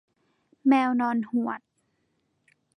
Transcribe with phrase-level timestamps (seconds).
[0.67, 1.61] แมวนอนหวด